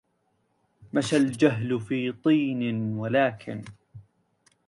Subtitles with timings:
[0.93, 3.61] مشى الجهل في طين ولكن